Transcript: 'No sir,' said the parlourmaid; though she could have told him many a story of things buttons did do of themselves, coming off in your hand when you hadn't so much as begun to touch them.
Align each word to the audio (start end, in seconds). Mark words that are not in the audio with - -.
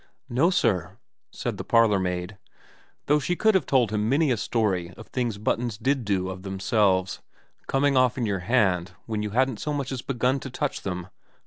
'No 0.41 0.49
sir,' 0.49 0.97
said 1.31 1.57
the 1.57 1.63
parlourmaid; 1.63 2.39
though 3.05 3.19
she 3.19 3.35
could 3.35 3.53
have 3.53 3.67
told 3.67 3.91
him 3.91 4.09
many 4.09 4.31
a 4.31 4.35
story 4.35 4.89
of 4.97 5.05
things 5.05 5.37
buttons 5.37 5.77
did 5.77 6.03
do 6.05 6.27
of 6.29 6.41
themselves, 6.41 7.21
coming 7.67 7.95
off 7.95 8.17
in 8.17 8.25
your 8.25 8.39
hand 8.39 8.93
when 9.05 9.21
you 9.21 9.29
hadn't 9.29 9.59
so 9.59 9.73
much 9.73 9.91
as 9.91 10.01
begun 10.01 10.39
to 10.39 10.49
touch 10.49 10.81
them. 10.81 11.09